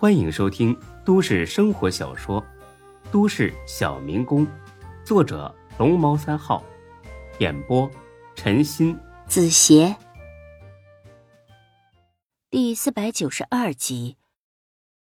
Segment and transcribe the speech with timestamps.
[0.00, 0.74] 欢迎收听
[1.04, 2.40] 都市生活小说
[3.12, 4.46] 《都市小民工》，
[5.04, 6.64] 作者龙猫三号，
[7.38, 7.86] 演播
[8.34, 9.94] 陈鑫、子邪，
[12.48, 14.16] 第四百九十二集。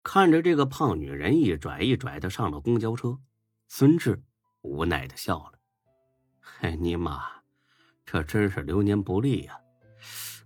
[0.03, 3.19] 看着这个胖女人一拽一拽的上了公交车，
[3.69, 4.23] 孙志
[4.61, 5.53] 无奈的笑了
[6.39, 7.23] ：“嘿，尼玛，
[8.05, 9.59] 这真是流年不利呀！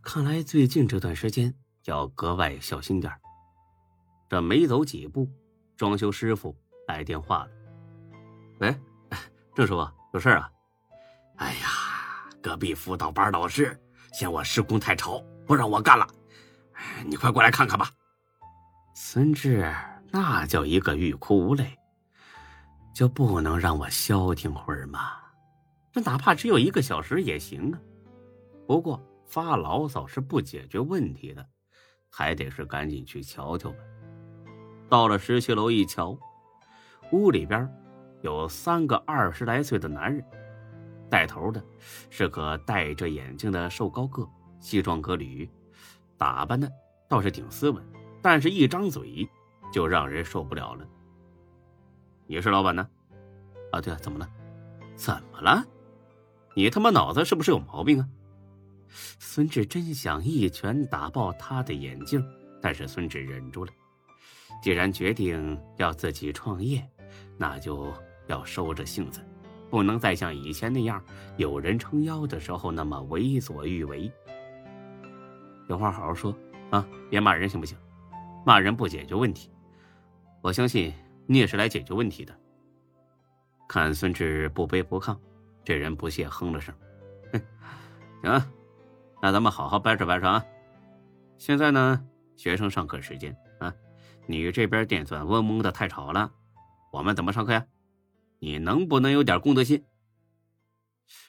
[0.02, 1.52] 看来最近这段时间
[1.86, 3.12] 要格外小心点
[4.28, 5.30] 这没走几步，
[5.76, 6.56] 装修师傅
[6.88, 7.50] 来电话了
[8.60, 8.74] ：“喂，
[9.54, 10.50] 郑师傅，有事啊？
[11.36, 11.68] 哎呀，
[12.42, 13.78] 隔壁辅导班老师
[14.12, 16.06] 嫌我施工太吵，不让我干了。
[17.06, 17.90] 你快过来看看吧。”
[18.94, 19.70] 孙志
[20.10, 21.78] 那叫一个欲哭无泪，
[22.94, 25.12] 就不能让我消停会儿吗？
[25.92, 27.78] 这哪怕只有一个小时也行啊。
[28.66, 31.46] 不过发牢骚是不解决问题的，
[32.10, 33.78] 还得是赶紧去瞧瞧吧。
[34.88, 36.16] 到了十七楼一瞧，
[37.10, 37.68] 屋里边
[38.22, 40.24] 有三个二十来岁的男人，
[41.10, 41.62] 带头的
[42.08, 44.28] 是个戴着眼镜的瘦高个，
[44.60, 45.48] 西装革履，
[46.16, 46.70] 打扮的
[47.08, 47.84] 倒是挺斯文。
[48.22, 49.28] 但是，一张嘴
[49.72, 50.84] 就让人受不了了。
[52.26, 52.88] 你是老板呢？
[53.72, 54.28] 啊，对啊，怎么了？
[54.96, 55.64] 怎么了？
[56.54, 58.08] 你他妈脑子是不是有毛病啊？
[58.88, 62.24] 孙志真想一拳打爆他的眼镜，
[62.60, 63.72] 但是孙志忍住了。
[64.62, 66.82] 既然决定要自己创业，
[67.36, 67.92] 那就
[68.26, 69.20] 要收着性子，
[69.70, 71.02] 不能再像以前那样
[71.36, 74.10] 有人撑腰的时候那么为所欲为。
[75.68, 76.36] 有话好好说
[76.70, 77.76] 啊，别骂人，行不行？
[78.44, 79.50] 骂人不解决问题，
[80.40, 80.92] 我相信
[81.26, 82.32] 你也是来解决问题的。
[83.68, 85.18] 看孙志不卑不亢，
[85.64, 86.72] 这人不屑哼了声
[87.32, 87.40] ：“哼，
[88.22, 88.52] 行，
[89.20, 90.44] 那咱们好好掰扯掰扯啊。
[91.36, 92.00] 现在呢，
[92.36, 93.36] 学生上课时间，
[94.26, 96.32] 你这边电钻嗡嗡的太吵了，
[96.92, 97.66] 我们怎么上课呀？
[98.38, 99.84] 你能不能有点公德心？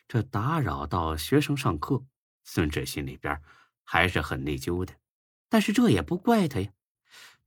[0.08, 2.04] 这打扰到学生上课，
[2.44, 3.39] 孙志心里边
[3.83, 4.94] 还是很内疚的，
[5.48, 6.72] 但是这也不怪他呀。”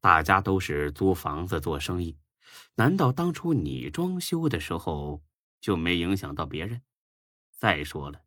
[0.01, 2.17] 大家都是租房子做生意，
[2.77, 5.23] 难道当初你装修的时候
[5.61, 6.81] 就没影响到别人？
[7.59, 8.23] 再说了，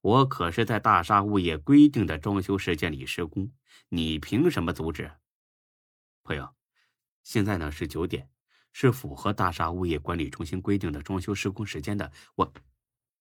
[0.00, 3.52] 我可是在大厦物业规定的装修时间里施工，
[3.90, 5.12] 你凭什么阻止？
[6.24, 6.48] 朋友，
[7.22, 8.30] 现在呢是九点，
[8.72, 12.10] 是符合大厦物业管理中心规定的装修施工时间的。
[12.34, 12.50] 我，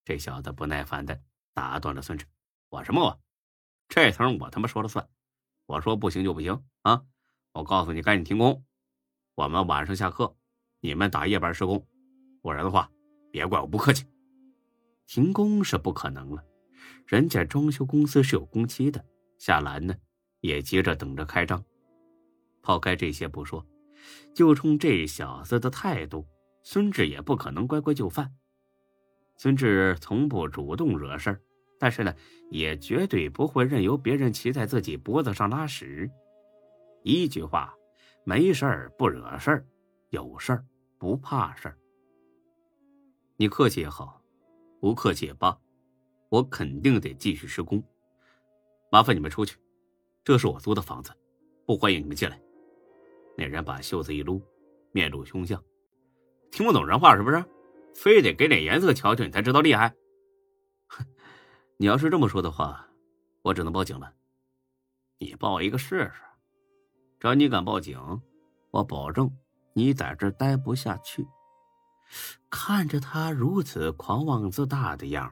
[0.05, 1.21] 这小子不耐烦的
[1.53, 2.25] 打断了孙志
[2.71, 3.21] ：“我什么我？
[3.89, 5.05] 这层我他妈说了算，
[5.65, 7.03] 我说不行就不行啊！”
[7.51, 8.65] 我告诉你，赶紧停工！
[9.35, 10.37] 我们晚上下课，
[10.79, 11.85] 你们打夜班施工，
[12.41, 12.89] 不然的话，
[13.33, 14.05] 别怪我不客气。
[15.05, 16.41] 停工是不可能了，
[17.05, 19.05] 人家装修公司是有工期的，
[19.37, 19.93] 夏兰呢
[20.39, 21.61] 也急着等着开张。
[22.63, 23.63] 抛开这些不说，
[24.33, 26.25] 就冲这小子的态度，
[26.63, 28.33] 孙志也不可能乖乖就范。
[29.37, 31.41] 孙志从不主动惹事儿，
[31.77, 32.15] 但是呢，
[32.49, 36.09] 也绝对不会任由别人骑在自己脖子上拉屎。
[37.03, 37.75] 一句话，
[38.23, 39.65] 没事儿不惹事儿，
[40.09, 40.65] 有事儿
[40.97, 41.77] 不怕事儿。
[43.35, 44.21] 你客气也好，
[44.79, 45.59] 不客气也罢，
[46.29, 47.83] 我肯定得继续施工。
[48.89, 49.57] 麻烦你们出去，
[50.23, 51.11] 这是我租的房子，
[51.65, 52.39] 不欢迎你们进来。
[53.35, 54.41] 那人把袖子一撸，
[54.91, 55.61] 面露凶相，
[56.51, 57.43] 听不懂人话是不是？
[57.95, 59.93] 非得给点颜色瞧瞧，你才知道厉害。
[60.87, 61.05] 哼，
[61.77, 62.87] 你要是这么说的话，
[63.43, 64.11] 我只能报警了。
[65.19, 66.13] 你报一个试试。
[67.19, 67.99] 只要你敢报警，
[68.71, 69.31] 我保证
[69.73, 71.25] 你在这待不下去。
[72.49, 75.31] 看着他如此狂妄自大的样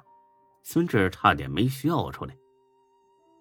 [0.63, 2.37] 孙志差点没笑出来。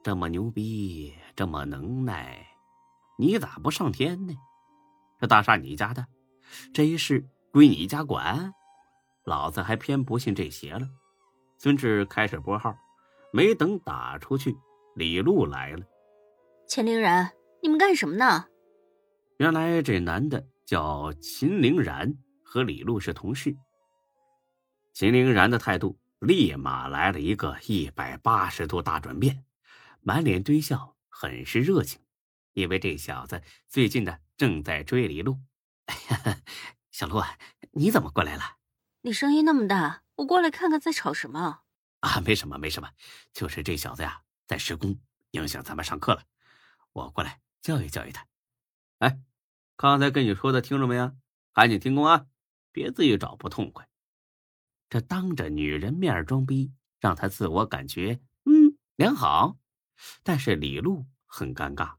[0.03, 2.47] 这么牛逼，这么能耐，
[3.19, 4.35] 你咋不上天呢？
[5.21, 6.07] 这大厦你家的，
[6.73, 8.53] 这一事归你家管，
[9.25, 10.89] 老子还偏不信这邪了。
[11.59, 12.75] 孙志开始拨号，
[13.33, 14.57] 没等打出去，
[14.97, 15.85] 李璐来了。
[16.67, 17.31] 秦凌然。
[17.63, 18.47] 你们干什么呢？
[19.37, 23.55] 原来这男的叫秦凌然，和李璐是同事。
[24.95, 29.45] 秦凌然的态度立马来了一个一百八十度大转变，
[30.01, 32.01] 满脸堆笑，很是热情，
[32.55, 35.39] 因为这小子最近呢正在追李璐。
[36.91, 37.21] 小璐，
[37.73, 38.57] 你怎么过来了？
[39.03, 41.61] 你声音那么大，我过来看看在吵什么。
[42.01, 42.89] 啊，没什么，没什么，
[43.35, 44.99] 就是这小子呀在施工，
[45.33, 46.25] 影响咱们上课了，
[46.93, 47.43] 我过来。
[47.61, 48.27] 教育教育他，
[49.01, 49.21] 哎，
[49.77, 51.15] 刚才跟你说的听着没有？
[51.53, 52.25] 赶紧听工啊，
[52.73, 53.87] 别自己找不痛快。
[54.89, 59.59] 这当着女人面装逼，让他自我感觉嗯良好。
[60.23, 61.97] 但是李璐很尴尬，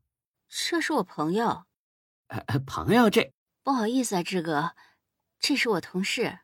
[0.50, 1.68] 这是我朋友。
[2.66, 3.34] 朋友，这
[3.64, 4.72] 不好意思啊，志哥，
[5.40, 6.40] 这是我同事。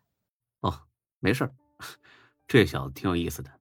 [0.60, 0.88] 哦，
[1.20, 1.50] 没事
[2.48, 3.52] 这小子挺有意思的。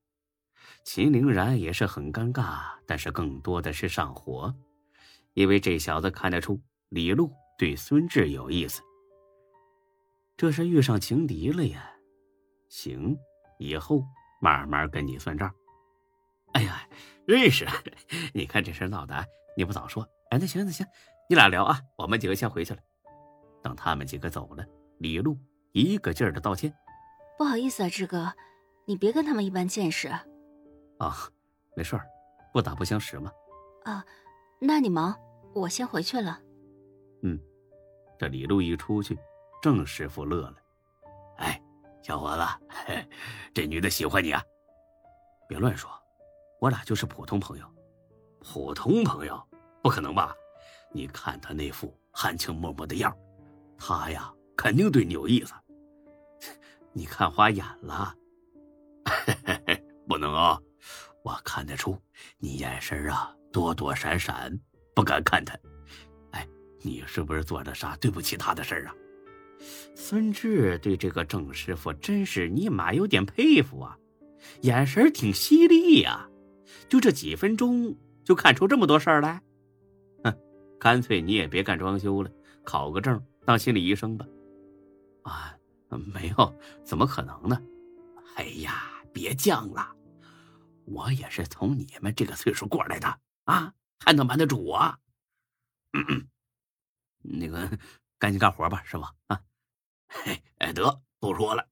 [0.84, 4.55] 秦凌然也是很尴尬，但是更多的是上火，
[5.34, 8.82] 因为这小子看得出李璐对孙志有意思。
[10.37, 11.90] 这是遇上情敌了呀！
[12.69, 13.17] 行，
[13.58, 14.05] 以后
[14.40, 15.52] 慢慢跟你算账。
[16.52, 16.88] 哎呀，
[17.26, 17.67] 认识，
[18.34, 19.25] 你看这事闹的，
[19.56, 20.08] 你不早说。
[20.31, 20.87] 哎，那行那行，
[21.28, 22.81] 你俩聊啊，我们几个先回去了。
[23.62, 24.64] 等他们几个走了，
[24.99, 25.37] 李璐
[25.73, 26.73] 一个劲儿的道歉
[27.37, 28.32] ：“不好意思啊，志哥，
[28.84, 30.08] 你别跟他们一般见识。”
[30.99, 31.17] 啊，
[31.75, 32.06] 没事儿，
[32.52, 33.32] 不打不相识嘛。
[33.84, 34.05] 啊，
[34.61, 35.19] 那你忙，
[35.52, 36.40] 我先回去了。
[37.23, 37.37] 嗯，
[38.19, 39.19] 这李璐一出去，
[39.61, 40.56] 郑师傅乐了。
[41.38, 41.61] 哎，
[42.02, 42.43] 小伙子，
[43.52, 44.40] 这女的喜欢你啊？
[45.49, 45.90] 别乱说，
[46.61, 47.67] 我俩就是普通朋友。
[48.40, 49.44] 普通朋友？
[49.82, 50.32] 不可能吧？
[50.97, 53.15] 你看他那副含情脉脉的样
[53.77, 55.53] 他呀，肯定对你有意思。
[56.95, 58.15] 你看花眼了？
[60.09, 60.59] 不能啊！
[61.23, 62.01] 我看得出
[62.39, 64.59] 你眼神啊躲躲闪闪，
[64.95, 65.55] 不敢看他。
[66.31, 66.49] 哎，
[66.81, 68.95] 你是不是做了啥对不起他的事啊？
[69.95, 73.99] 孙志对这个郑师傅真是尼玛有点佩服啊，
[74.63, 76.27] 眼神挺犀利呀，
[76.89, 77.95] 就这几分钟
[78.25, 79.43] 就看出这么多事儿来。
[80.78, 82.31] 干脆你也别干装修了，
[82.64, 84.26] 考个证当心理医生吧。
[85.23, 85.58] 啊，
[85.88, 87.61] 没有，怎么可能呢？
[88.37, 89.94] 哎呀，别犟了。
[90.84, 94.99] 我也是从你们这个岁数过来的啊，还能瞒得住我？
[97.23, 97.78] 那个，
[98.19, 99.43] 赶紧干活吧，师傅啊！
[100.06, 101.69] 嘿，哎，得不说了。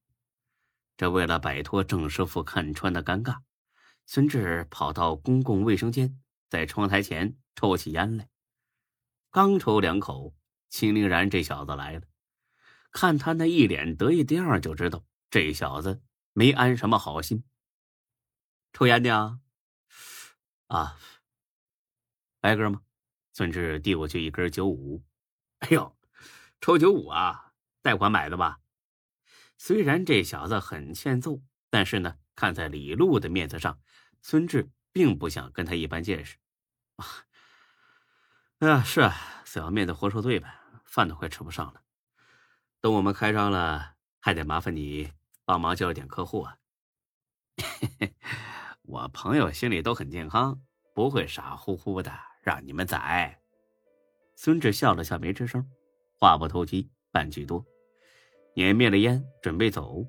[0.97, 3.37] 这为了摆脱郑师傅看穿的尴尬，
[4.05, 6.19] 孙志跑到公共卫生间，
[6.49, 8.27] 在窗台前抽起烟来。
[9.35, 10.33] 刚抽两口，
[10.69, 12.03] 秦凌然这小子来了，
[12.89, 16.01] 看他那一脸得意的样就知道这小子
[16.31, 17.43] 没安什么好心。
[18.71, 19.13] 抽烟的
[20.67, 20.97] 啊，
[22.39, 22.83] 来根吗？
[23.33, 25.03] 孙志递过去一根九五。
[25.57, 25.97] 哎呦，
[26.61, 28.61] 抽九五啊，贷款买的吧？
[29.57, 33.81] 虽然这小子很欠揍，但是呢，看在李璐的面子上，
[34.21, 36.37] 孙志并不想跟他一般见识。
[36.95, 37.05] 啊，
[38.59, 39.13] 哎呀，是啊，
[39.43, 40.47] 死要面子活受罪呗，
[40.85, 41.81] 饭都快吃不上了。
[42.79, 45.11] 等我们开张了，还得麻烦你
[45.43, 46.55] 帮忙介绍点客户啊。
[48.83, 50.61] 我朋友心里都很健康，
[50.93, 53.41] 不会傻乎乎的让你们宰。
[54.37, 55.69] 孙志笑了笑，没吱声，
[56.17, 57.65] 话不投机半句多，
[58.55, 60.05] 碾灭了烟，准备走。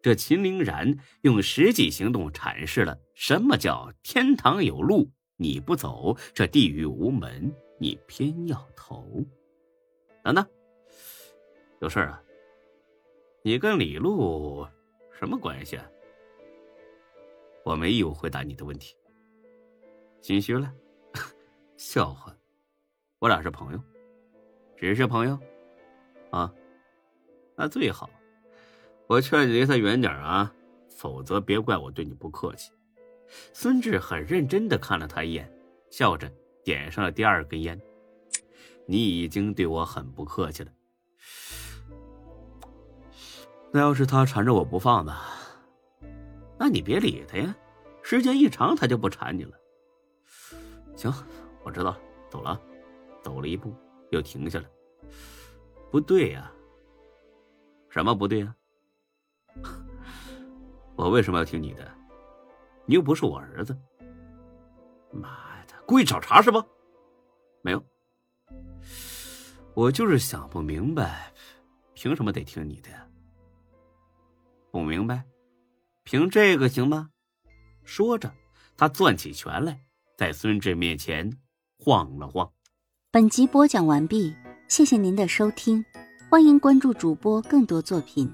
[0.00, 9.04] 这秦凌然用实际行动阐释了什么叫“天堂有路你不走，这地狱无门你偏要投”。
[10.22, 10.46] 等等，
[11.80, 12.22] 有事啊？
[13.42, 14.64] 你跟李璐
[15.10, 15.84] 什么关系啊？
[17.64, 18.94] 我没义务回答你的问题。
[20.20, 20.72] 心虚了？
[21.76, 22.32] 笑话，
[23.18, 23.82] 我俩是朋友，
[24.76, 25.36] 只是朋友，
[26.30, 26.54] 啊，
[27.56, 28.08] 那最好。
[29.08, 30.54] 我劝你离他远点啊，
[30.88, 32.70] 否则别怪我对你不客气。
[33.52, 35.52] 孙志很认真的看了他一眼，
[35.90, 36.32] 笑着
[36.62, 37.80] 点上了第二根烟。
[38.86, 40.72] 你已经对我很不客气了。
[43.70, 45.16] 那要是他缠着我不放呢？
[46.58, 47.56] 那你别理他呀，
[48.02, 49.52] 时间一长他就不缠你了。
[50.94, 51.12] 行，
[51.64, 52.00] 我知道了，
[52.30, 52.60] 走了。
[53.22, 53.72] 走了一步，
[54.10, 54.68] 又停下了。
[55.90, 56.52] 不对呀，
[57.88, 58.54] 什么不对呀？
[60.96, 61.88] 我为什么要听你的？
[62.84, 63.76] 你又不是我儿子。
[65.12, 65.51] 妈，
[65.86, 66.62] 故意找茬是不？
[67.62, 67.84] 没有，
[69.74, 71.32] 我就是想不明白，
[71.94, 73.06] 凭什么得听你的呀？
[74.70, 75.24] 不明白。
[76.04, 77.10] 凭这个行吗？
[77.84, 78.32] 说着，
[78.76, 79.80] 他攥起拳来，
[80.16, 81.30] 在孙志面前
[81.78, 82.50] 晃了晃。
[83.10, 84.34] 本集播讲完毕，
[84.66, 85.84] 谢谢您的收听，
[86.28, 88.32] 欢迎关注主播更多作品。